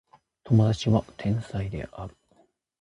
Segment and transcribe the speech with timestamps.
[0.45, 2.17] 友達は天才である